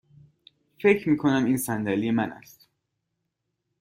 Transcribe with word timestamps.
فکر 0.81 1.09
می 1.09 1.17
کنم 1.17 1.45
این 1.45 1.57
صندلی 1.57 2.11
من 2.11 2.31
است. 2.31 2.69